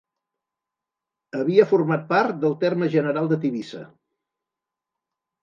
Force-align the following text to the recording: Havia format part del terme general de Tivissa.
Havia 1.39 1.67
format 1.73 2.07
part 2.13 2.39
del 2.47 2.57
terme 2.65 2.89
general 2.95 3.31
de 3.35 3.39
Tivissa. 3.45 3.85